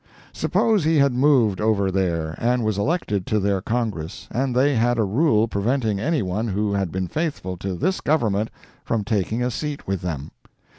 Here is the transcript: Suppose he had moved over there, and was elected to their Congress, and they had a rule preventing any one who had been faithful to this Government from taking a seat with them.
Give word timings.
Suppose 0.33 0.83
he 0.83 0.95
had 0.97 1.13
moved 1.13 1.61
over 1.61 1.91
there, 1.91 2.33
and 2.39 2.63
was 2.65 2.79
elected 2.79 3.27
to 3.27 3.39
their 3.39 3.61
Congress, 3.61 4.27
and 4.31 4.55
they 4.55 4.73
had 4.75 4.97
a 4.97 5.03
rule 5.03 5.47
preventing 5.47 5.99
any 5.99 6.23
one 6.23 6.47
who 6.47 6.73
had 6.73 6.91
been 6.91 7.07
faithful 7.07 7.55
to 7.57 7.75
this 7.75 8.01
Government 8.01 8.49
from 8.83 9.03
taking 9.03 9.43
a 9.43 9.51
seat 9.51 9.87
with 9.87 10.01
them. 10.01 10.31